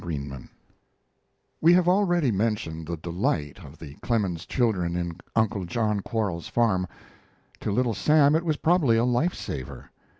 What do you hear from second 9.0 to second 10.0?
life saver.